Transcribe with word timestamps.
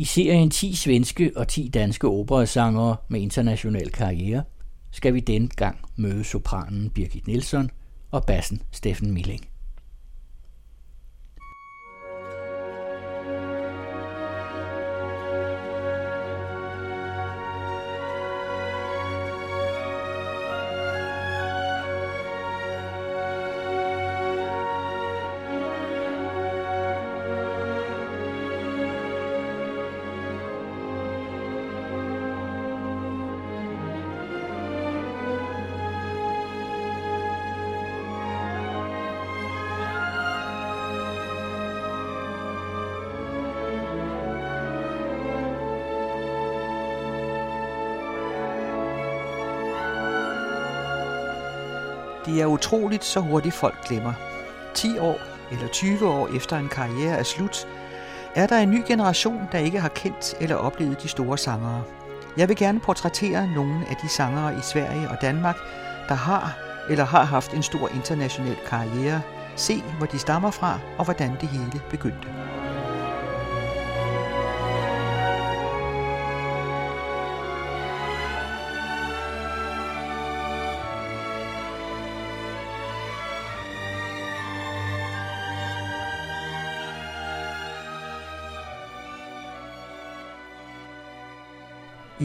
I 0.00 0.04
serien 0.04 0.50
10 0.50 0.74
svenske 0.74 1.32
og 1.36 1.48
10 1.48 1.68
danske 1.74 2.08
operasangere 2.08 2.96
med 3.08 3.20
international 3.20 3.90
karriere 3.90 4.42
skal 4.90 5.14
vi 5.14 5.20
denne 5.20 5.48
gang 5.48 5.78
møde 5.96 6.24
sopranen 6.24 6.90
Birgit 6.90 7.26
Nilsson 7.26 7.70
og 8.10 8.24
bassen 8.26 8.62
Steffen 8.72 9.10
Milling. 9.10 9.49
Utroligt, 52.72 53.04
så 53.04 53.20
hurtigt 53.20 53.54
folk 53.54 53.84
glemmer. 53.88 54.12
10 54.74 54.98
år 54.98 55.18
eller 55.52 55.68
20 55.68 56.08
år 56.08 56.36
efter 56.36 56.56
en 56.56 56.68
karriere 56.68 57.18
er 57.18 57.22
slut, 57.22 57.68
er 58.34 58.46
der 58.46 58.58
en 58.58 58.70
ny 58.70 58.82
generation, 58.88 59.48
der 59.52 59.58
ikke 59.58 59.80
har 59.80 59.88
kendt 59.88 60.34
eller 60.40 60.56
oplevet 60.56 61.02
de 61.02 61.08
store 61.08 61.38
sangere. 61.38 61.82
Jeg 62.36 62.48
vil 62.48 62.56
gerne 62.56 62.80
portrættere 62.80 63.46
nogle 63.54 63.86
af 63.90 63.96
de 64.02 64.08
sangere 64.08 64.54
i 64.58 64.60
Sverige 64.62 65.08
og 65.08 65.16
Danmark, 65.20 65.56
der 66.08 66.14
har 66.14 66.58
eller 66.90 67.04
har 67.04 67.24
haft 67.24 67.54
en 67.54 67.62
stor 67.62 67.88
international 67.88 68.56
karriere, 68.66 69.22
se 69.56 69.82
hvor 69.98 70.06
de 70.06 70.18
stammer 70.18 70.50
fra 70.50 70.78
og 70.98 71.04
hvordan 71.04 71.30
det 71.40 71.48
hele 71.48 71.80
begyndte. 71.90 72.39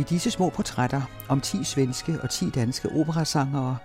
Disse 0.09 0.31
små 0.31 0.49
portrætter 0.49 1.01
om 1.29 1.41
10 1.41 1.63
svenske 1.63 2.21
og 2.21 2.29
10 2.29 2.49
danske 2.49 2.89
operasangere 2.89 3.77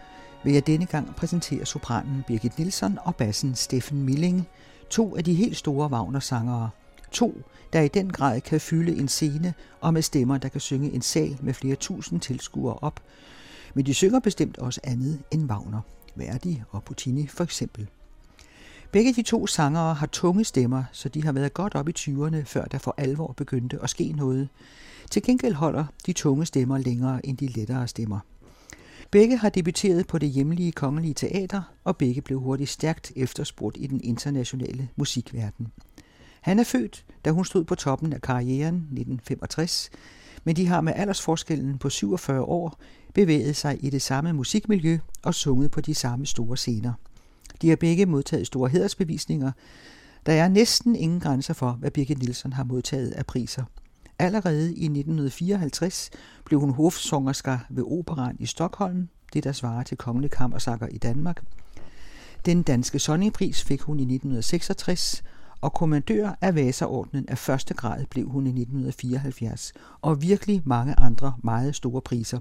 vil 0.44 0.52
jeg 0.52 0.66
denne 0.66 0.86
gang 0.86 1.16
præsentere 1.16 1.66
sopranen 1.66 2.24
Birgit 2.26 2.58
Nilsson 2.58 2.98
og 3.04 3.16
bassen 3.16 3.54
Steffen 3.54 4.02
Milling, 4.02 4.48
to 4.90 5.16
af 5.16 5.24
de 5.24 5.34
helt 5.34 5.56
store 5.56 5.90
Wagner-sangere. 5.90 6.70
To, 7.10 7.42
der 7.72 7.80
i 7.80 7.88
den 7.88 8.12
grad 8.12 8.40
kan 8.40 8.60
fylde 8.60 8.96
en 8.96 9.08
scene 9.08 9.54
og 9.80 9.94
med 9.94 10.02
stemmer, 10.02 10.38
der 10.38 10.48
kan 10.48 10.60
synge 10.60 10.92
en 10.92 11.02
sal 11.02 11.38
med 11.40 11.54
flere 11.54 11.76
tusind 11.76 12.20
tilskuere 12.20 12.74
op. 12.74 13.00
Men 13.74 13.86
de 13.86 13.94
synger 13.94 14.20
bestemt 14.20 14.58
også 14.58 14.80
andet 14.84 15.22
end 15.30 15.50
Wagner, 15.50 15.80
Verdi 16.14 16.62
og 16.70 16.84
Puccini 16.84 17.26
for 17.26 17.44
eksempel. 17.44 17.88
Begge 18.92 19.12
de 19.12 19.22
to 19.22 19.46
sangere 19.46 19.94
har 19.94 20.06
tunge 20.06 20.44
stemmer, 20.44 20.84
så 20.92 21.08
de 21.08 21.24
har 21.24 21.32
været 21.32 21.54
godt 21.54 21.74
op 21.74 21.88
i 21.88 21.92
20'erne, 21.98 22.42
før 22.44 22.64
der 22.64 22.78
for 22.78 22.94
alvor 22.96 23.32
begyndte 23.36 23.78
at 23.82 23.90
ske 23.90 24.12
noget. 24.12 24.48
Til 25.10 25.22
gengæld 25.22 25.54
holder 25.54 25.84
de 26.06 26.12
tunge 26.12 26.46
stemmer 26.46 26.78
længere 26.78 27.26
end 27.26 27.38
de 27.38 27.46
lettere 27.46 27.88
stemmer. 27.88 28.20
Begge 29.10 29.36
har 29.36 29.48
debuteret 29.48 30.06
på 30.06 30.18
det 30.18 30.28
hjemlige 30.28 30.72
kongelige 30.72 31.14
teater, 31.14 31.62
og 31.84 31.96
begge 31.96 32.20
blev 32.20 32.40
hurtigt 32.40 32.70
stærkt 32.70 33.12
efterspurgt 33.16 33.76
i 33.80 33.86
den 33.86 34.00
internationale 34.04 34.88
musikverden. 34.96 35.68
Han 36.40 36.58
er 36.58 36.64
født, 36.64 37.04
da 37.24 37.30
hun 37.30 37.44
stod 37.44 37.64
på 37.64 37.74
toppen 37.74 38.12
af 38.12 38.20
karrieren 38.20 38.74
1965, 38.74 39.90
men 40.44 40.56
de 40.56 40.66
har 40.66 40.80
med 40.80 40.92
aldersforskellen 40.96 41.78
på 41.78 41.90
47 41.90 42.42
år 42.42 42.78
bevæget 43.14 43.56
sig 43.56 43.84
i 43.84 43.90
det 43.90 44.02
samme 44.02 44.32
musikmiljø 44.32 44.98
og 45.22 45.34
sunget 45.34 45.70
på 45.70 45.80
de 45.80 45.94
samme 45.94 46.26
store 46.26 46.56
scener. 46.56 46.92
De 47.62 47.68
har 47.68 47.76
begge 47.76 48.06
modtaget 48.06 48.46
store 48.46 48.68
hedersbevisninger. 48.68 49.52
Der 50.26 50.32
er 50.32 50.48
næsten 50.48 50.96
ingen 50.96 51.20
grænser 51.20 51.54
for, 51.54 51.70
hvad 51.70 51.90
Birgit 51.90 52.18
Nielsen 52.18 52.52
har 52.52 52.64
modtaget 52.64 53.10
af 53.10 53.26
priser– 53.26 53.64
Allerede 54.20 54.74
i 54.74 54.84
1954 54.84 56.10
blev 56.44 56.60
hun 56.60 56.70
hofsongersker 56.70 57.58
ved 57.70 57.84
Operan 57.86 58.36
i 58.38 58.46
Stockholm, 58.46 59.08
det 59.32 59.44
der 59.44 59.52
svarer 59.52 59.82
til 59.82 59.96
kongelig 59.96 60.30
kammersakker 60.30 60.86
i 60.86 60.98
Danmark. 60.98 61.42
Den 62.46 62.62
danske 62.62 62.98
Sonningpris 62.98 63.62
fik 63.62 63.80
hun 63.80 63.98
i 63.98 64.02
1966, 64.02 65.22
og 65.60 65.72
kommandør 65.72 66.38
af 66.40 66.54
Vasaordnen 66.54 67.28
af 67.28 67.38
første 67.38 67.74
grad 67.74 68.06
blev 68.10 68.28
hun 68.28 68.46
i 68.46 68.50
1974, 68.50 69.72
og 70.00 70.22
virkelig 70.22 70.62
mange 70.64 70.94
andre 70.98 71.32
meget 71.42 71.74
store 71.74 72.00
priser. 72.00 72.38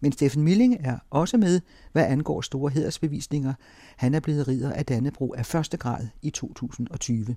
Men 0.00 0.12
Steffen 0.12 0.42
Milling 0.42 0.76
er 0.80 0.98
også 1.10 1.36
med, 1.36 1.60
hvad 1.92 2.06
angår 2.06 2.40
store 2.40 2.70
hedersbevisninger. 2.70 3.54
Han 3.96 4.14
er 4.14 4.20
blevet 4.20 4.48
ridder 4.48 4.72
af 4.72 4.86
Dannebro 4.86 5.34
af 5.34 5.46
første 5.46 5.76
grad 5.76 6.06
i 6.22 6.30
2020. 6.30 7.36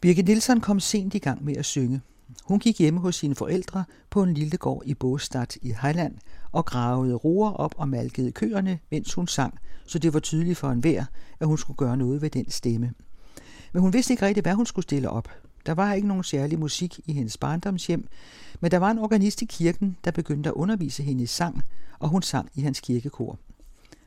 Birgit 0.00 0.26
Nielsen 0.26 0.60
kom 0.60 0.80
sent 0.80 1.14
i 1.14 1.18
gang 1.18 1.44
med 1.44 1.56
at 1.56 1.64
synge. 1.64 2.00
Hun 2.44 2.58
gik 2.58 2.78
hjemme 2.78 3.00
hos 3.00 3.16
sine 3.16 3.34
forældre 3.34 3.84
på 4.10 4.22
en 4.22 4.34
lille 4.34 4.56
gård 4.56 4.82
i 4.86 4.94
Båstad 4.94 5.56
i 5.62 5.74
Heiland 5.82 6.14
og 6.52 6.66
gravede 6.66 7.14
roer 7.14 7.50
op 7.50 7.74
og 7.76 7.88
malkede 7.88 8.32
køerne, 8.32 8.78
mens 8.90 9.14
hun 9.14 9.28
sang, 9.28 9.58
så 9.86 9.98
det 9.98 10.14
var 10.14 10.20
tydeligt 10.20 10.58
for 10.58 10.70
enhver, 10.70 11.04
at 11.40 11.46
hun 11.46 11.58
skulle 11.58 11.76
gøre 11.76 11.96
noget 11.96 12.22
ved 12.22 12.30
den 12.30 12.50
stemme. 12.50 12.92
Men 13.72 13.82
hun 13.82 13.92
vidste 13.92 14.12
ikke 14.12 14.26
rigtigt, 14.26 14.44
hvad 14.44 14.54
hun 14.54 14.66
skulle 14.66 14.82
stille 14.82 15.10
op. 15.10 15.28
Der 15.66 15.72
var 15.72 15.92
ikke 15.92 16.08
nogen 16.08 16.24
særlig 16.24 16.58
musik 16.58 17.00
i 17.06 17.12
hendes 17.12 17.36
barndomshjem, 17.36 18.08
men 18.60 18.70
der 18.70 18.78
var 18.78 18.90
en 18.90 18.98
organist 18.98 19.42
i 19.42 19.44
kirken, 19.44 19.96
der 20.04 20.10
begyndte 20.10 20.48
at 20.48 20.54
undervise 20.54 21.02
hende 21.02 21.22
i 21.22 21.26
sang, 21.26 21.62
og 21.98 22.08
hun 22.08 22.22
sang 22.22 22.48
i 22.54 22.60
hans 22.60 22.80
kirkekor. 22.80 23.38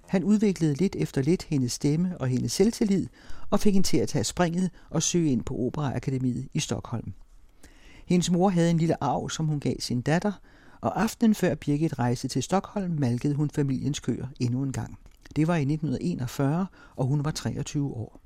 Han 0.07 0.23
udviklede 0.23 0.73
lidt 0.73 0.95
efter 0.95 1.21
lidt 1.21 1.43
hendes 1.43 1.71
stemme 1.71 2.17
og 2.17 2.27
hendes 2.27 2.51
selvtillid 2.51 3.07
og 3.49 3.59
fik 3.59 3.73
hende 3.73 3.87
til 3.87 3.97
at 3.97 4.09
tage 4.09 4.23
springet 4.23 4.69
og 4.89 5.03
søge 5.03 5.31
ind 5.31 5.43
på 5.43 5.55
Operaakademiet 5.55 6.47
i 6.53 6.59
Stockholm. 6.59 7.13
Hendes 8.05 8.31
mor 8.31 8.49
havde 8.49 8.71
en 8.71 8.77
lille 8.77 9.03
arv, 9.03 9.29
som 9.29 9.45
hun 9.45 9.59
gav 9.59 9.75
sin 9.79 10.01
datter, 10.01 10.31
og 10.81 11.01
aftenen 11.01 11.35
før 11.35 11.55
Birgit 11.55 11.99
rejste 11.99 12.27
til 12.27 12.43
Stockholm, 12.43 12.99
malkede 12.99 13.33
hun 13.33 13.49
familiens 13.49 13.99
køer 13.99 14.27
endnu 14.39 14.63
en 14.63 14.71
gang. 14.71 14.97
Det 15.35 15.47
var 15.47 15.55
i 15.55 15.61
1941, 15.61 16.67
og 16.95 17.05
hun 17.05 17.25
var 17.25 17.31
23 17.31 17.93
år. 17.93 18.22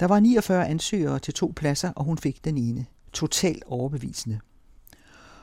Der 0.00 0.06
var 0.06 0.20
49 0.20 0.68
ansøgere 0.68 1.18
til 1.18 1.34
to 1.34 1.52
pladser, 1.56 1.92
og 1.96 2.04
hun 2.04 2.18
fik 2.18 2.44
den 2.44 2.58
ene. 2.58 2.86
Totalt 3.12 3.64
overbevisende. 3.66 4.40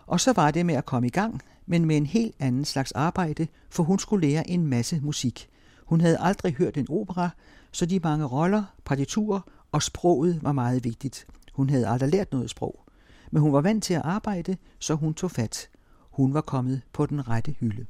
Og 0.05 0.19
så 0.19 0.33
var 0.33 0.51
det 0.51 0.65
med 0.65 0.75
at 0.75 0.85
komme 0.85 1.07
i 1.07 1.11
gang, 1.11 1.41
men 1.65 1.85
med 1.85 1.97
en 1.97 2.05
helt 2.05 2.35
anden 2.39 2.65
slags 2.65 2.91
arbejde, 2.91 3.47
for 3.69 3.83
hun 3.83 3.99
skulle 3.99 4.27
lære 4.27 4.49
en 4.49 4.67
masse 4.67 4.99
musik. 4.99 5.49
Hun 5.85 6.01
havde 6.01 6.17
aldrig 6.19 6.53
hørt 6.53 6.77
en 6.77 6.87
opera, 6.89 7.29
så 7.71 7.85
de 7.85 7.99
mange 7.99 8.25
roller, 8.25 8.63
partiturer 8.85 9.41
og 9.71 9.83
sproget 9.83 10.43
var 10.43 10.51
meget 10.51 10.83
vigtigt. 10.83 11.27
Hun 11.53 11.69
havde 11.69 11.87
aldrig 11.87 12.09
lært 12.09 12.31
noget 12.31 12.49
sprog, 12.49 12.85
men 13.31 13.41
hun 13.41 13.53
var 13.53 13.61
vant 13.61 13.83
til 13.83 13.93
at 13.93 14.01
arbejde, 14.03 14.57
så 14.79 14.95
hun 14.95 15.13
tog 15.13 15.31
fat. 15.31 15.69
Hun 16.11 16.33
var 16.33 16.41
kommet 16.41 16.81
på 16.93 17.05
den 17.05 17.27
rette 17.27 17.55
hylde. 17.59 17.85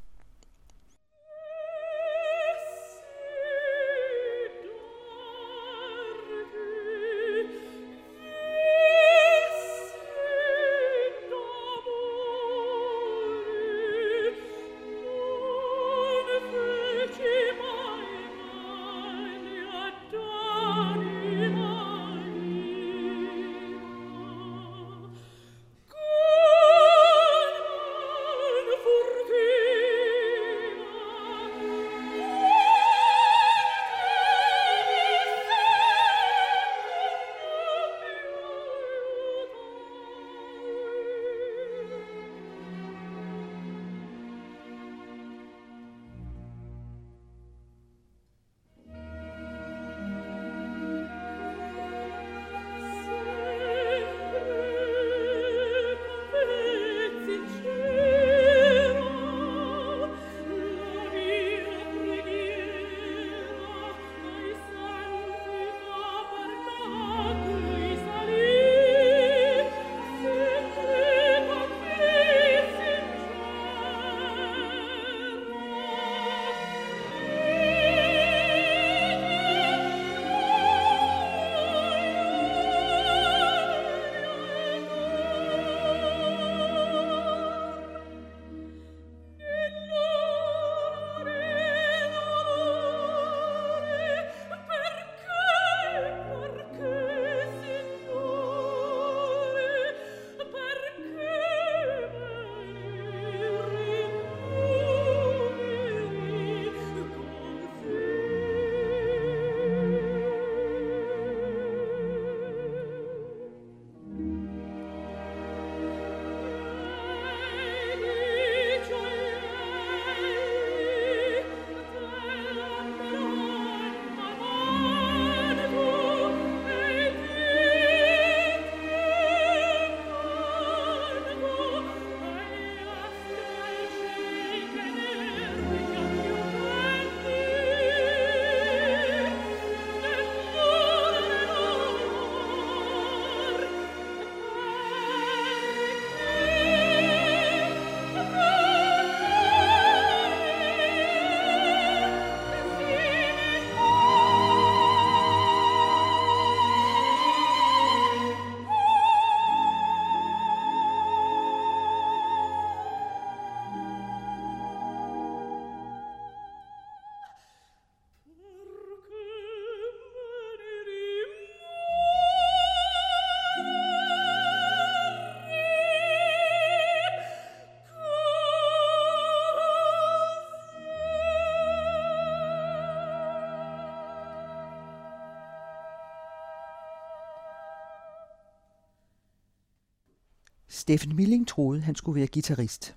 Steffen 190.82 191.16
Milling 191.16 191.48
troede, 191.48 191.80
han 191.80 191.94
skulle 191.94 192.16
være 192.16 192.28
guitarist. 192.32 192.94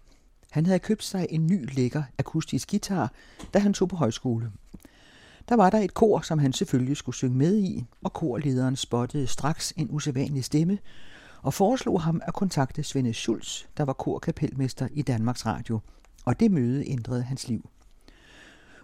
Han 0.51 0.65
havde 0.65 0.79
købt 0.79 1.03
sig 1.03 1.27
en 1.29 1.47
ny 1.47 1.73
lækker 1.75 2.03
akustisk 2.17 2.69
guitar, 2.69 3.11
da 3.53 3.59
han 3.59 3.73
tog 3.73 3.89
på 3.89 3.95
højskole. 3.95 4.51
Der 5.49 5.55
var 5.55 5.69
der 5.69 5.77
et 5.77 5.93
kor, 5.93 6.21
som 6.21 6.39
han 6.39 6.53
selvfølgelig 6.53 6.97
skulle 6.97 7.15
synge 7.15 7.37
med 7.37 7.57
i, 7.57 7.85
og 8.03 8.13
korlederen 8.13 8.75
spottede 8.75 9.27
straks 9.27 9.73
en 9.77 9.87
usædvanlig 9.91 10.43
stemme 10.43 10.77
og 11.41 11.53
foreslog 11.53 12.01
ham 12.01 12.21
at 12.23 12.33
kontakte 12.33 12.83
Svende 12.83 13.13
Schulz, 13.13 13.65
der 13.77 13.83
var 13.83 13.93
korkapelmester 13.93 14.87
i 14.91 15.01
Danmarks 15.01 15.45
Radio, 15.45 15.79
og 16.25 16.39
det 16.39 16.51
møde 16.51 16.89
ændrede 16.89 17.23
hans 17.23 17.47
liv. 17.47 17.69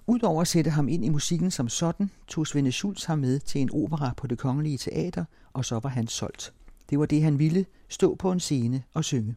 Udover 0.07 0.41
at 0.41 0.47
sætte 0.47 0.71
ham 0.71 0.87
ind 0.87 1.05
i 1.05 1.09
musikken 1.09 1.51
som 1.51 1.69
sådan, 1.69 2.11
tog 2.27 2.47
Svende 2.47 2.71
Schulz 2.71 3.05
ham 3.05 3.19
med 3.19 3.39
til 3.39 3.61
en 3.61 3.69
opera 3.73 4.13
på 4.17 4.27
det 4.27 4.37
kongelige 4.37 4.77
teater, 4.77 5.25
og 5.53 5.65
så 5.65 5.79
var 5.79 5.89
han 5.89 6.07
solgt. 6.07 6.53
Det 6.91 6.99
var 6.99 7.05
det, 7.05 7.23
han 7.23 7.39
ville, 7.39 7.65
stå 7.89 8.15
på 8.15 8.31
en 8.31 8.39
scene 8.39 8.83
og 8.93 9.03
synge. 9.03 9.35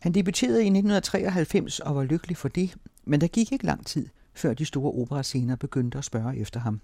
Han 0.00 0.12
debuterede 0.12 0.58
i 0.58 0.66
1993 0.66 1.80
og 1.80 1.96
var 1.96 2.04
lykkelig 2.04 2.36
for 2.36 2.48
det, 2.48 2.76
men 3.04 3.20
der 3.20 3.26
gik 3.26 3.52
ikke 3.52 3.66
lang 3.66 3.86
tid, 3.86 4.08
før 4.34 4.54
de 4.54 4.64
store 4.64 4.92
operascener 4.92 5.56
begyndte 5.56 5.98
at 5.98 6.04
spørge 6.04 6.36
efter 6.36 6.60
ham. 6.60 6.80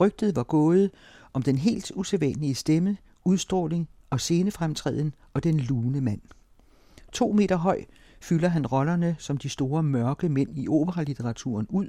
Rygtet 0.00 0.36
var 0.36 0.42
gået 0.42 0.90
om 1.32 1.42
den 1.42 1.58
helt 1.58 1.92
usædvanlige 1.94 2.54
stemme, 2.54 2.96
udstråling 3.24 3.88
og 4.10 4.20
scenefremtræden 4.20 5.14
og 5.34 5.44
den 5.44 5.60
lune 5.60 6.00
mand. 6.00 6.20
To 7.12 7.32
meter 7.32 7.56
høj 7.56 7.84
fylder 8.20 8.48
han 8.48 8.66
rollerne 8.66 9.16
som 9.18 9.36
de 9.36 9.48
store 9.48 9.82
mørke 9.82 10.28
mænd 10.28 10.58
i 10.58 10.68
operalitteraturen 10.68 11.66
ud. 11.70 11.88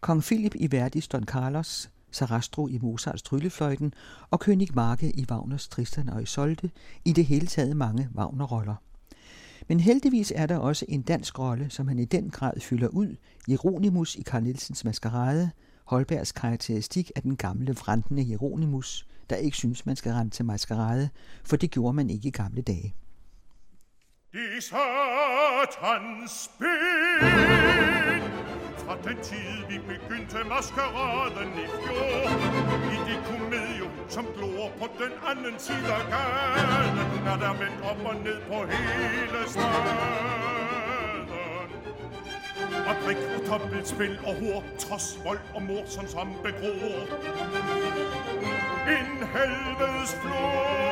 Kong 0.00 0.22
Philip 0.22 0.54
i 0.54 0.72
Verdis 0.72 1.08
Don 1.08 1.24
Carlos, 1.24 1.90
Sarastro 2.10 2.68
i 2.68 2.78
Mozarts 2.78 3.22
Tryllefløjten 3.22 3.94
og 4.30 4.48
König 4.48 4.66
Marke 4.74 5.10
i 5.10 5.26
Wagners 5.30 5.68
Tristan 5.68 6.08
og 6.08 6.22
Isolde, 6.22 6.70
i 7.04 7.12
det 7.12 7.26
hele 7.26 7.46
taget 7.46 7.76
mange 7.76 8.08
Wagner-roller. 8.14 8.74
Men 9.68 9.80
heldigvis 9.80 10.32
er 10.36 10.46
der 10.46 10.56
også 10.56 10.84
en 10.88 11.02
dansk 11.02 11.38
rolle, 11.38 11.70
som 11.70 11.88
han 11.88 11.98
i 11.98 12.04
den 12.04 12.30
grad 12.30 12.60
fylder 12.60 12.88
ud, 12.88 13.16
Jeronimus 13.48 14.16
i 14.16 14.22
Carl 14.22 14.42
Nielsens 14.42 14.84
Maskerade, 14.84 15.50
Holbergs 15.84 16.32
karakteristik 16.32 17.10
af 17.16 17.22
den 17.22 17.36
gamle 17.36 17.74
vrantende 17.74 18.30
Jeronimus, 18.30 19.06
der 19.30 19.36
ikke 19.36 19.56
synes, 19.56 19.86
man 19.86 19.96
skal 19.96 20.12
rende 20.12 20.30
til 20.30 20.44
maskerade, 20.44 21.08
for 21.44 21.56
det 21.56 21.70
gjorde 21.70 21.92
man 21.92 22.10
ikke 22.10 22.28
i 22.28 22.30
gamle 22.30 22.62
dage. 22.62 22.94
De 24.32 24.60
satans 24.60 26.30
spil 26.30 27.30
fra 28.90 28.96
den 29.08 29.18
tid 29.22 29.64
vi 29.68 29.78
begyndte 29.78 30.38
maskeraden 30.48 31.50
i 31.64 31.66
fjor. 31.82 32.30
I 32.94 32.96
det 33.08 33.20
komedium, 33.30 33.90
som 34.08 34.26
glor 34.36 34.70
på 34.78 34.86
den 34.98 35.12
anden 35.30 35.58
side 35.58 35.92
af 35.98 36.04
gaden 36.12 36.98
Er 37.26 37.36
der 37.36 37.52
vendt 37.52 37.80
op 37.90 38.06
og 38.06 38.14
ned 38.14 38.40
på 38.48 38.54
hele 38.72 39.48
staden 39.48 41.28
Og 42.88 42.94
drik 43.04 43.16
og 43.16 43.46
dobbeltspil 43.46 44.18
og 44.26 44.34
hår 44.34 44.64
Trods 44.78 45.18
vold 45.24 45.38
og 45.54 45.62
mord 45.62 45.86
som 45.86 46.06
som 46.06 46.28
begror. 46.42 47.00
En 48.96 49.28
helvedes 49.34 50.14
flor. 50.22 50.90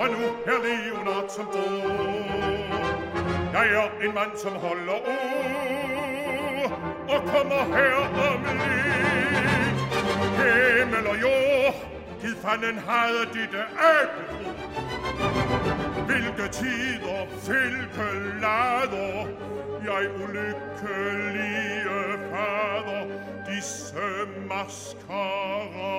Og 0.00 0.08
nu 0.10 0.20
er 0.46 0.58
Leonard 0.64 1.28
som 1.28 1.46
bor 1.46 2.59
jeg 3.62 3.90
en 4.04 4.14
mand 4.14 4.36
som 4.36 4.52
holder 4.52 4.92
ord 4.92 6.72
Og 7.08 7.20
kommer 7.32 7.62
her 7.76 7.94
om 8.30 8.42
lidt. 8.42 9.80
Himmel 10.40 11.06
og 11.06 11.16
jord 11.22 11.74
Gid 12.20 12.36
fanden 12.44 12.78
havde 12.88 13.24
ditte 13.34 13.62
æbletro 13.96 14.50
Hvilke 16.06 16.48
tider, 16.52 17.20
hvilke 17.46 18.08
lader 18.40 19.26
Jeg 19.84 20.02
ulykkelige 20.22 21.80
fader 22.30 23.02
Disse 23.46 24.08
maskerader 24.48 25.89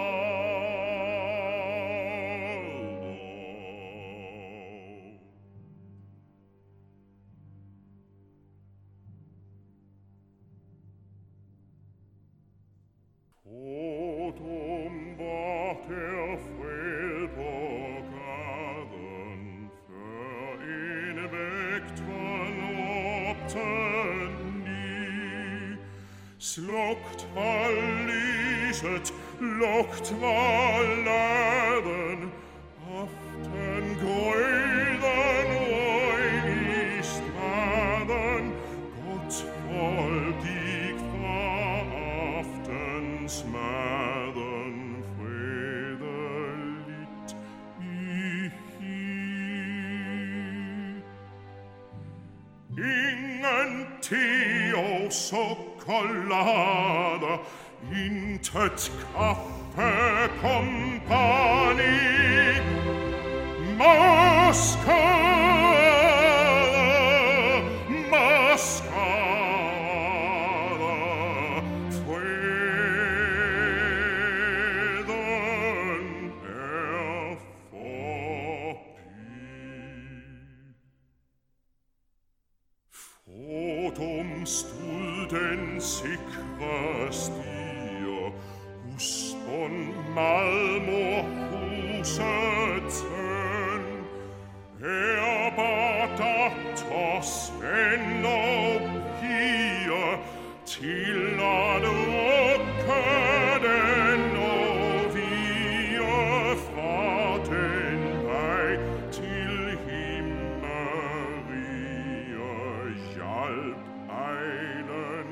rieset, 28.81 29.13
lockt 29.39 30.11
mal 30.19 30.85
Leben 30.85 32.31
auf 32.88 33.09
den 33.43 33.97
grünen 34.00 35.50
Eulistraden, 37.03 38.53
Gott 39.05 39.33
voll 39.67 40.23
die 40.43 40.95
verachtens 42.41 43.35
Mäden 43.45 44.75
Friede 45.17 46.19
litt 46.88 47.29
ich 47.79 48.55
hier. 48.79 49.31
Ingen 52.77 53.73
Theo 54.01 54.88
so 55.09 55.43
collada, 55.83 57.33
intet 57.89 58.91
Kaffee 59.13 60.29
Kompanie 60.41 61.81
Moskau 63.77 65.80
einen 114.11 115.27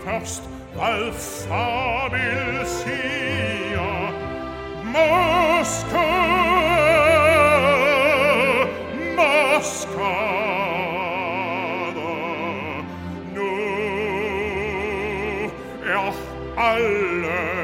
først 0.03 0.43
Alfa 0.79 2.09
vil 2.11 2.65
sia, 2.65 4.11
Moskva, 4.83 6.11
Moskva, 9.15 10.24
alle. 16.65 17.55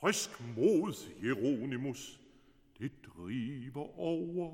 Frisk 0.00 0.30
mod, 0.56 0.94
Jeronimus, 1.24 2.20
det 2.78 2.90
driver 3.06 3.98
over. 3.98 4.48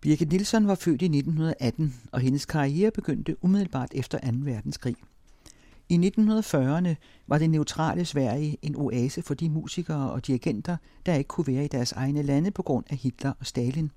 Birgit 0.00 0.32
Nilsson 0.32 0.66
var 0.66 0.74
født 0.74 1.02
i 1.02 1.04
1918, 1.04 1.94
og 2.12 2.20
hendes 2.20 2.46
karriere 2.46 2.90
begyndte 2.90 3.44
umiddelbart 3.44 3.90
efter 3.94 4.18
2. 4.18 4.26
verdenskrig. 4.40 4.96
I 5.90 5.96
1940'erne 5.96 6.94
var 7.26 7.38
det 7.38 7.50
neutrale 7.50 8.04
Sverige 8.04 8.56
en 8.62 8.76
oase 8.76 9.22
for 9.22 9.34
de 9.34 9.48
musikere 9.50 10.10
og 10.10 10.26
dirigenter, 10.26 10.76
der 11.06 11.14
ikke 11.14 11.28
kunne 11.28 11.46
være 11.46 11.64
i 11.64 11.68
deres 11.68 11.92
egne 11.92 12.22
lande 12.22 12.50
på 12.50 12.62
grund 12.62 12.84
af 12.90 12.96
Hitler 12.96 13.32
og 13.40 13.46
Stalin. 13.46 13.90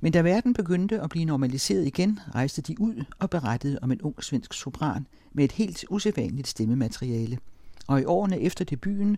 Men 0.00 0.12
da 0.12 0.20
verden 0.20 0.54
begyndte 0.54 1.00
at 1.00 1.10
blive 1.10 1.24
normaliseret 1.24 1.86
igen, 1.86 2.18
rejste 2.34 2.62
de 2.62 2.80
ud 2.80 3.04
og 3.18 3.30
berettede 3.30 3.78
om 3.82 3.92
en 3.92 4.02
ung 4.02 4.24
svensk 4.24 4.52
sopran 4.52 5.06
med 5.32 5.44
et 5.44 5.52
helt 5.52 5.84
usædvanligt 5.90 6.48
stemmemateriale. 6.48 7.38
Og 7.86 8.00
i 8.00 8.04
årene 8.04 8.40
efter 8.40 8.64
debuten 8.64 9.16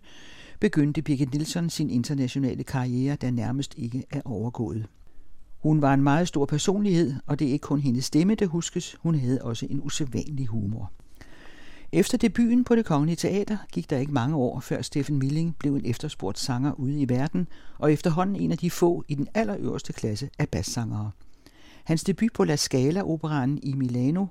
begyndte 0.61 1.03
Birgit 1.03 1.33
Nilsson 1.33 1.71
sin 1.71 1.91
internationale 1.91 2.65
karriere, 2.65 3.17
der 3.17 3.31
nærmest 3.31 3.75
ikke 3.77 4.05
er 4.11 4.21
overgået. 4.25 4.87
Hun 5.59 5.83
var 5.83 5.95
en 5.95 6.03
meget 6.03 6.29
stor 6.29 6.47
personlighed, 6.47 7.15
og 7.27 7.39
det 7.39 7.49
er 7.49 7.53
ikke 7.53 7.63
kun 7.63 7.81
hendes 7.81 8.05
stemme, 8.05 8.35
der 8.35 8.47
huskes, 8.47 8.97
hun 9.01 9.15
havde 9.15 9.43
også 9.43 9.67
en 9.71 9.81
usædvanlig 9.83 10.47
humor. 10.47 10.93
Efter 11.93 12.19
debuten 12.19 12.65
på 12.65 12.75
det 12.75 12.85
kongelige 12.85 13.17
teater 13.17 13.57
gik 13.73 13.91
der 13.91 13.99
ikke 13.99 14.13
mange 14.13 14.37
år, 14.37 14.61
før 14.61 14.83
Steffen 14.83 15.19
Milling 15.19 15.57
blev 15.59 15.75
en 15.75 15.85
efterspurgt 15.85 16.39
sanger 16.39 16.73
ude 16.73 17.01
i 17.01 17.09
verden, 17.09 17.49
og 17.79 17.93
efterhånden 17.93 18.37
en 18.37 18.53
af 18.53 18.59
de 18.59 18.71
få 18.71 19.05
i 19.09 19.15
den 19.15 19.29
allerøverste 19.35 19.93
klasse 19.93 20.31
af 20.39 20.49
bassangere. 20.49 21.11
Hans 21.85 22.05
debut 22.05 22.33
på 22.33 22.45
La 22.45 22.57
Scala-operaen 22.57 23.59
i 23.63 23.73
Milano 23.73 24.27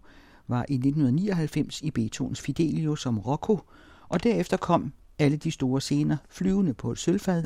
var 0.47 0.65
i 0.69 0.73
1999 0.73 1.81
i 1.81 1.91
Beethovens 1.91 2.41
Fidelio 2.41 2.95
som 2.95 3.19
Rocco, 3.19 3.59
og 4.09 4.23
derefter 4.23 4.57
kom 4.57 4.93
alle 5.19 5.37
de 5.37 5.51
store 5.51 5.81
scener 5.81 6.17
flyvende 6.29 6.73
på 6.73 6.91
et 6.91 6.97
sølvfad, 6.97 7.43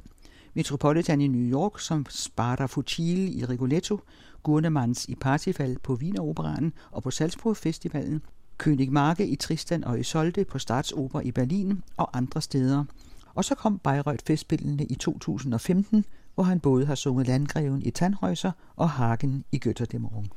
Metropolitan 0.54 1.22
i 1.22 1.28
New 1.28 1.52
York 1.52 1.80
som 1.80 2.06
Sparta 2.10 2.66
Fucile 2.66 3.32
i 3.32 3.46
Rigoletto, 3.46 4.00
Gurnemans 4.44 5.06
i 5.10 5.16
Parsifal 5.16 5.78
på 5.84 5.94
Wieneroperaen 5.94 6.74
og 6.92 7.04
på 7.04 7.12
Salzburg 7.12 7.58
Festivalen, 7.58 8.22
König 8.62 8.92
Marke 8.92 9.28
i 9.28 9.36
Tristan 9.36 9.84
og 9.84 10.00
Isolde 10.00 10.46
på 10.46 10.60
Staatsoper 10.60 11.22
i 11.22 11.32
Berlin 11.32 11.84
og 11.98 12.18
andre 12.18 12.42
steder. 12.42 12.84
Og 13.36 13.46
så 13.46 13.56
kom 13.56 13.80
Bayreuth 13.80 14.24
Festspillene 14.28 14.86
i 14.86 14.96
2015, 14.96 16.06
hvor 16.36 16.44
han 16.44 16.60
både 16.60 16.86
har 16.86 16.96
sunget 16.96 17.28
Landgreven 17.28 17.82
i 17.82 17.92
Tannhäuser 18.00 18.52
og 18.76 18.90
Hagen 18.90 19.44
i 19.52 19.62
Götterdämmerung. 19.66 20.28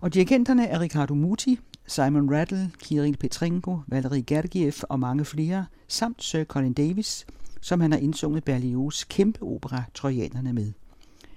Og 0.00 0.14
dirigenterne 0.14 0.66
er 0.66 0.80
Ricardo 0.80 1.14
Muti, 1.14 1.58
Simon 1.86 2.34
Rattle, 2.34 2.70
Kirill 2.82 3.16
Petrenko, 3.16 3.78
Valerie 3.86 4.22
Gergiev 4.22 4.74
og 4.82 5.00
mange 5.00 5.24
flere, 5.24 5.66
samt 5.88 6.22
Sir 6.22 6.44
Colin 6.44 6.72
Davis, 6.72 7.26
som 7.60 7.80
han 7.80 7.92
har 7.92 7.98
indsunget 7.98 8.48
Berlioz' 8.50 9.06
kæmpe 9.08 9.42
opera 9.42 9.82
Trojanerne 9.94 10.52
med. 10.52 10.72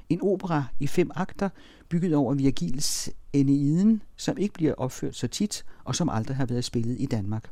En 0.09 0.19
opera 0.21 0.63
i 0.79 0.87
fem 0.87 1.11
akter, 1.15 1.49
bygget 1.89 2.15
over 2.15 2.33
Virgils 2.33 3.09
Eneiden, 3.33 4.01
som 4.15 4.37
ikke 4.37 4.53
bliver 4.53 4.73
opført 4.73 5.15
så 5.15 5.27
tit, 5.27 5.65
og 5.83 5.95
som 5.95 6.09
aldrig 6.09 6.37
har 6.37 6.45
været 6.45 6.63
spillet 6.63 6.95
i 6.99 7.05
Danmark. 7.05 7.49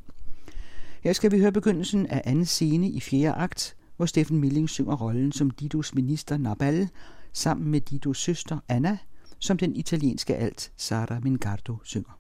Her 1.03 1.13
skal 1.13 1.31
vi 1.31 1.39
høre 1.39 1.51
begyndelsen 1.51 2.05
af 2.05 2.21
anden 2.25 2.45
scene 2.45 2.89
i 2.89 3.00
fjerde 3.00 3.33
akt, 3.33 3.75
hvor 3.97 4.05
Steffen 4.05 4.39
Milling 4.39 4.69
synger 4.69 4.95
rollen 4.95 5.31
som 5.31 5.51
Didos 5.51 5.95
minister 5.95 6.38
Nabal, 6.38 6.89
sammen 7.33 7.71
med 7.71 7.81
Didos 7.81 8.17
søster 8.17 8.59
Anna, 8.67 8.97
som 9.39 9.57
den 9.57 9.75
italienske 9.75 10.35
alt 10.35 10.71
Sara 10.77 11.19
Mingardo 11.19 11.77
synger. 11.83 12.17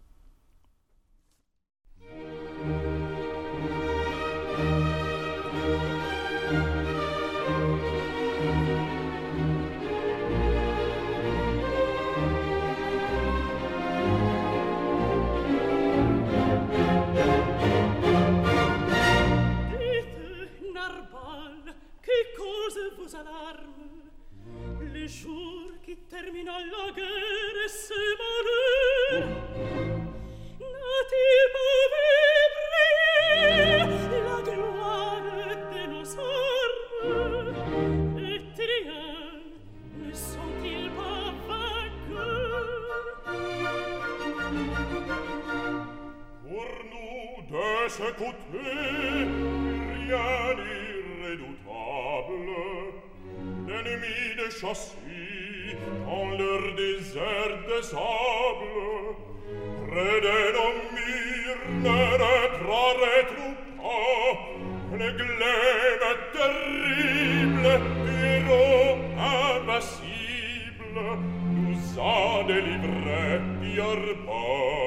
termina 26.11 26.55
la 26.71 26.85
guerre 26.97 27.67
se 27.69 28.01
mare 28.19 28.63
nati 30.59 31.25
povebri 31.53 32.17
la 34.27 34.37
gloire 34.47 35.29
de 35.73 35.83
nos 35.91 36.11
armes 36.19 37.53
et 38.29 38.41
trien 38.57 39.13
ne 40.01 40.11
sont-ils 40.13 40.89
pas 40.97 41.27
vainqueurs 41.47 42.99
pour 46.43 46.71
nous 46.91 47.25
de 47.53 47.71
ce 47.97 48.07
côté 48.21 48.67
rien 49.95 50.31
d'irrédoutable 50.59 52.51
l'ennemi 53.67 54.19
de 54.39 54.47
chasse 54.59 54.87
en 56.11 56.29
leur 56.37 56.63
désert 56.75 57.57
de 57.69 57.81
sable 57.81 58.79
Près 59.89 60.21
non 60.57 60.75
mir 60.95 61.57
ne 61.85 61.99
retrarait 62.23 63.29
pas 63.79 64.37
Le 64.99 65.09
glaive 65.21 66.07
terrible, 66.35 67.67
héros 68.27 68.97
impassible 69.55 70.99
Nous 71.55 71.83
a 71.99 72.43
délivré 72.47 73.25
hier 73.63 74.03
pas 74.25 74.80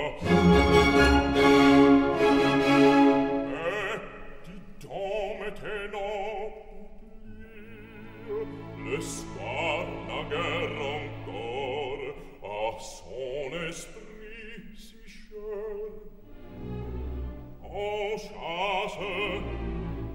en 17.74 18.16
chasse, 18.16 18.98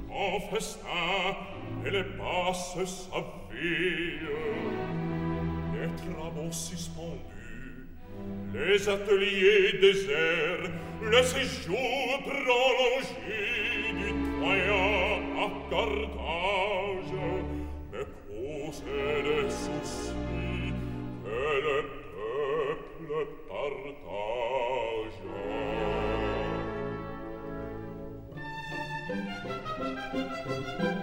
en 0.09 0.39
festin, 0.49 1.35
elle 1.85 2.05
passe 2.17 2.77
sa 2.85 3.19
vie. 3.51 4.19
Les 5.73 6.13
travaux 6.13 6.51
suspendus, 6.51 7.87
les 8.53 8.89
ateliers 8.89 9.79
déserts, 9.81 10.71
le 11.01 11.23
séjour 11.23 12.23
prolongé 12.23 13.93
du 13.93 14.13
troyen 14.37 15.19
à 15.37 15.49
Carthage 15.69 17.13
me 17.91 18.03
cause 18.27 18.83
des 18.83 19.49
soucis 19.49 20.73
que 21.23 21.39
le 21.65 21.77
peuple 23.07 23.27
partage. 23.47 24.58
Et 30.11 30.98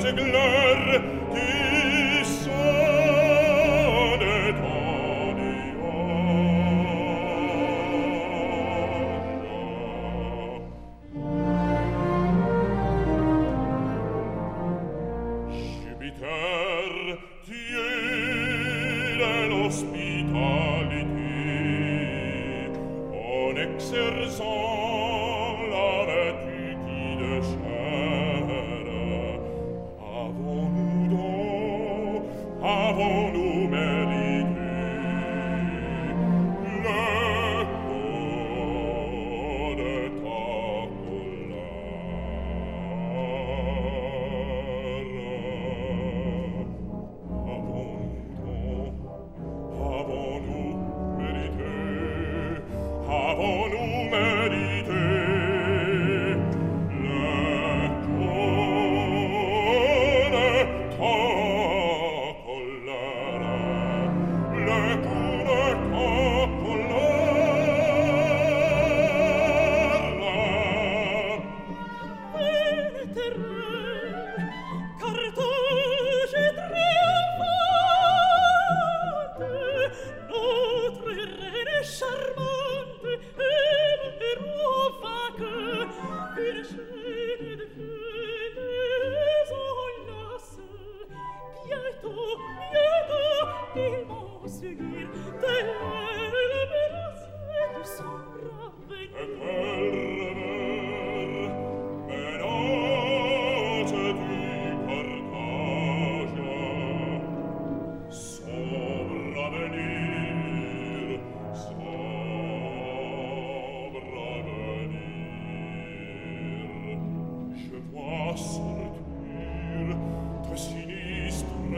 glor, 0.00 1.71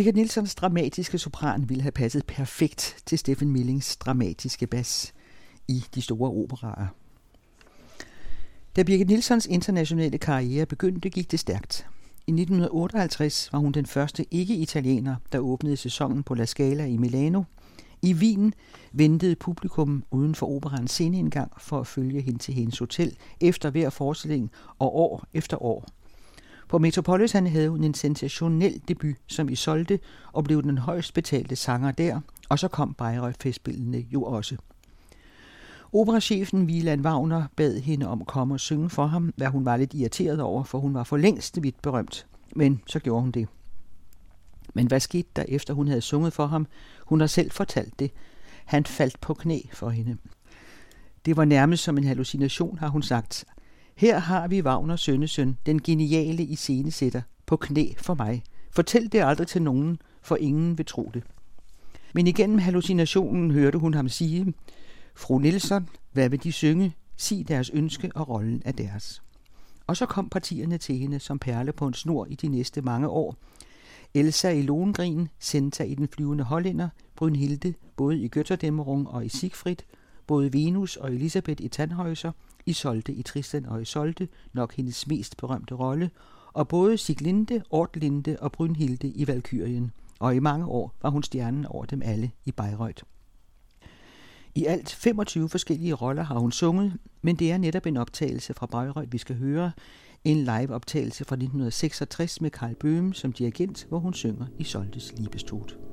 Birgit 0.00 0.16
Nilssons 0.16 0.54
dramatiske 0.54 1.18
sopran 1.18 1.68
ville 1.68 1.82
have 1.82 1.92
passet 1.92 2.26
perfekt 2.26 2.96
til 3.06 3.18
Steffen 3.18 3.50
Millings 3.50 3.96
dramatiske 3.96 4.66
bas 4.66 5.14
i 5.68 5.84
de 5.94 6.02
store 6.02 6.30
operaer. 6.30 6.86
Da 8.76 8.82
Birgit 8.82 9.08
Nilssons 9.08 9.46
internationale 9.46 10.18
karriere 10.18 10.66
begyndte, 10.66 11.10
gik 11.10 11.30
det 11.30 11.40
stærkt. 11.40 11.86
I 12.26 12.30
1958 12.30 13.52
var 13.52 13.58
hun 13.58 13.72
den 13.72 13.86
første 13.86 14.26
ikke-italiener, 14.30 15.16
der 15.32 15.38
åbnede 15.38 15.76
sæsonen 15.76 16.22
på 16.22 16.34
La 16.34 16.44
Scala 16.44 16.84
i 16.84 16.96
Milano. 16.96 17.42
I 18.02 18.14
Wien 18.14 18.54
ventede 18.92 19.36
publikum 19.36 20.04
uden 20.10 20.34
for 20.34 20.46
operans 20.46 20.90
sceneindgang 20.90 21.52
for 21.58 21.80
at 21.80 21.86
følge 21.86 22.20
hende 22.20 22.38
til 22.38 22.54
hendes 22.54 22.78
hotel 22.78 23.16
efter 23.40 23.70
hver 23.70 23.90
forestilling 23.90 24.50
og 24.78 24.96
år 24.96 25.24
efter 25.34 25.62
år– 25.62 25.84
på 26.70 26.78
Metropolitan 26.78 27.46
havde 27.46 27.68
hun 27.68 27.84
en 27.84 27.94
sensationel 27.94 28.82
debut 28.88 29.16
som 29.26 29.48
Isolde 29.48 29.98
og 30.32 30.44
blev 30.44 30.62
den 30.62 30.78
højst 30.78 31.14
betalte 31.14 31.56
sanger 31.56 31.92
der, 31.92 32.20
og 32.48 32.58
så 32.58 32.68
kom 32.68 32.94
Bayreuth-festspillene 32.94 33.98
jo 33.98 34.22
også. 34.22 34.56
Operachefen 35.92 36.64
Wieland 36.64 37.06
Wagner 37.06 37.46
bad 37.56 37.80
hende 37.80 38.06
om 38.08 38.20
at 38.20 38.26
komme 38.26 38.54
og 38.54 38.60
synge 38.60 38.90
for 38.90 39.06
ham, 39.06 39.32
hvad 39.36 39.46
hun 39.46 39.64
var 39.64 39.76
lidt 39.76 39.94
irriteret 39.94 40.40
over, 40.40 40.64
for 40.64 40.78
hun 40.78 40.94
var 40.94 41.04
for 41.04 41.16
længst 41.16 41.62
vidt 41.62 41.82
berømt. 41.82 42.26
Men 42.56 42.80
så 42.86 42.98
gjorde 42.98 43.22
hun 43.22 43.30
det. 43.30 43.48
Men 44.74 44.86
hvad 44.86 45.00
skete 45.00 45.28
der 45.36 45.44
efter 45.48 45.74
hun 45.74 45.88
havde 45.88 46.00
sunget 46.00 46.32
for 46.32 46.46
ham? 46.46 46.66
Hun 47.06 47.20
har 47.20 47.26
selv 47.26 47.50
fortalt 47.50 47.98
det. 47.98 48.10
Han 48.64 48.84
faldt 48.84 49.20
på 49.20 49.34
knæ 49.34 49.60
for 49.72 49.90
hende. 49.90 50.16
Det 51.24 51.36
var 51.36 51.44
nærmest 51.44 51.84
som 51.84 51.98
en 51.98 52.04
hallucination, 52.04 52.78
har 52.78 52.88
hun 52.88 53.02
sagt. 53.02 53.44
Her 54.00 54.18
har 54.18 54.48
vi 54.48 54.62
Wagner 54.62 54.96
sønnesøn, 54.96 55.56
den 55.66 55.82
geniale 55.82 56.42
iscenesætter, 56.42 57.22
på 57.46 57.56
knæ 57.56 57.86
for 57.96 58.14
mig. 58.14 58.42
Fortæl 58.70 59.12
det 59.12 59.20
aldrig 59.20 59.46
til 59.46 59.62
nogen, 59.62 59.98
for 60.22 60.36
ingen 60.36 60.78
vil 60.78 60.86
tro 60.86 61.10
det. 61.14 61.22
Men 62.14 62.26
igennem 62.26 62.58
hallucinationen 62.58 63.50
hørte 63.50 63.78
hun 63.78 63.94
ham 63.94 64.08
sige, 64.08 64.54
Fru 65.14 65.38
Nielsen, 65.38 65.88
hvad 66.12 66.28
vil 66.28 66.42
de 66.42 66.52
synge? 66.52 66.94
Sig 67.16 67.48
deres 67.48 67.70
ønske, 67.70 68.10
og 68.14 68.28
rollen 68.28 68.62
er 68.64 68.72
deres. 68.72 69.22
Og 69.86 69.96
så 69.96 70.06
kom 70.06 70.28
partierne 70.28 70.78
til 70.78 70.98
hende 70.98 71.20
som 71.20 71.38
perle 71.38 71.72
på 71.72 71.86
en 71.86 71.94
snor 71.94 72.26
i 72.26 72.34
de 72.34 72.48
næste 72.48 72.82
mange 72.82 73.08
år. 73.08 73.36
Elsa 74.14 74.50
i 74.50 74.62
Lohengrin, 74.62 75.28
Senta 75.38 75.84
i 75.84 75.94
Den 75.94 76.08
flyvende 76.08 76.44
hollænder, 76.44 76.88
Brynhilde 77.16 77.74
både 77.96 78.18
i 78.18 78.30
Götterdæmmerung 78.36 79.08
og 79.08 79.24
i 79.24 79.28
Siegfried, 79.28 79.76
både 80.26 80.52
Venus 80.52 80.96
og 80.96 81.14
Elisabeth 81.14 81.64
i 81.64 81.70
Tannhäuser– 81.76 82.30
Isolde 82.66 83.12
i 83.12 83.22
Tristan 83.22 83.66
og 83.66 83.82
Isolde, 83.82 84.28
nok 84.52 84.74
hendes 84.74 85.06
mest 85.06 85.36
berømte 85.36 85.74
rolle, 85.74 86.10
og 86.52 86.68
både 86.68 86.98
Siglinde, 86.98 87.62
Ortlinde 87.70 88.36
og 88.40 88.52
Brynhilde 88.52 89.08
i 89.08 89.26
Valkyrien, 89.26 89.90
og 90.18 90.34
i 90.34 90.38
mange 90.38 90.66
år 90.66 90.94
var 91.02 91.10
hun 91.10 91.22
stjernen 91.22 91.66
over 91.66 91.84
dem 91.84 92.02
alle 92.04 92.30
i 92.44 92.52
Bayreuth. 92.52 93.02
I 94.54 94.64
alt 94.64 94.90
25 94.90 95.48
forskellige 95.48 95.94
roller 95.94 96.22
har 96.22 96.38
hun 96.38 96.52
sunget, 96.52 96.92
men 97.22 97.36
det 97.36 97.52
er 97.52 97.58
netop 97.58 97.86
en 97.86 97.96
optagelse 97.96 98.54
fra 98.54 98.66
Bayreuth, 98.66 99.12
vi 99.12 99.18
skal 99.18 99.36
høre. 99.36 99.72
En 100.24 100.36
live-optagelse 100.36 101.24
fra 101.24 101.34
1966 101.34 102.40
med 102.40 102.50
Karl 102.50 102.74
Bøhm 102.74 103.12
som 103.12 103.32
dirigent, 103.32 103.86
hvor 103.88 103.98
hun 103.98 104.14
synger 104.14 104.46
i 104.58 104.64
Soltes 104.64 105.12
Liebestod. 105.16 105.89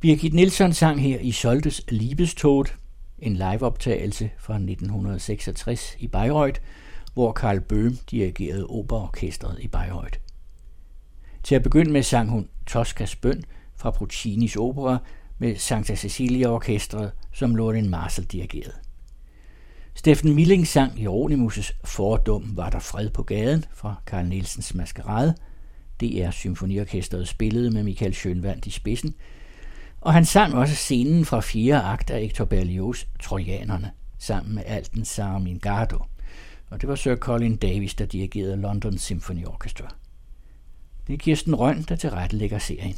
Birgit 0.00 0.34
Nilsson 0.34 0.72
sang 0.72 1.02
her 1.02 1.18
i 1.18 1.32
Soltes 1.32 1.82
Liebestod, 1.88 2.64
en 3.18 3.32
liveoptagelse 3.32 4.30
fra 4.38 4.54
1966 4.54 5.96
i 5.98 6.08
Bayreuth, 6.08 6.60
hvor 7.14 7.32
Karl 7.32 7.58
Böhm 7.72 8.04
dirigerede 8.10 8.66
operaorkestret 8.66 9.58
i 9.60 9.68
Bayreuth. 9.68 10.18
Til 11.42 11.54
at 11.54 11.62
begynde 11.62 11.90
med 11.90 12.02
sang 12.02 12.30
hun 12.30 12.48
Toscas 12.66 13.16
bøn 13.16 13.42
fra 13.76 13.90
Puccinis 13.90 14.56
opera 14.56 14.98
med 15.38 15.56
Santa 15.56 15.94
Cecilia 15.94 16.48
Orkestret, 16.48 17.12
som 17.32 17.56
Lorin 17.56 17.90
Marcel 17.90 18.24
dirigerede. 18.24 18.74
Steffen 19.94 20.34
Milling 20.34 20.66
sang 20.66 20.92
Hieronymus' 20.92 21.72
Fordum 21.84 22.56
var 22.56 22.70
der 22.70 22.78
fred 22.78 23.10
på 23.10 23.22
gaden 23.22 23.64
fra 23.74 23.94
Karl 24.06 24.26
Nielsens 24.26 24.74
Maskerade. 24.74 25.34
DR 26.00 26.30
Symfoniorkestret 26.30 27.28
spillede 27.28 27.70
med 27.70 27.82
Michael 27.82 28.12
Schönwand 28.12 28.60
i 28.66 28.70
spidsen, 28.70 29.14
og 30.00 30.12
han 30.12 30.24
sang 30.24 30.54
også 30.54 30.74
scenen 30.74 31.24
fra 31.24 31.40
fire 31.40 31.82
akt 31.82 32.10
af 32.10 32.20
Hector 32.20 32.44
Berlioz' 32.44 33.06
Trojanerne, 33.22 33.90
sammen 34.18 34.54
med 34.54 34.62
Alten 34.66 35.04
Sarmin 35.04 35.58
Gardo. 35.58 35.98
Og 36.70 36.80
det 36.80 36.88
var 36.88 36.94
Sir 36.94 37.16
Colin 37.16 37.56
Davis, 37.56 37.94
der 37.94 38.06
dirigerede 38.06 38.56
London 38.56 38.98
Symphony 38.98 39.46
Orchestra. 39.46 39.94
Det 41.06 41.12
er 41.14 41.18
Kirsten 41.18 41.54
Røn, 41.54 41.82
der 41.82 41.96
tilrettelægger 41.96 42.58
serien. 42.58 42.94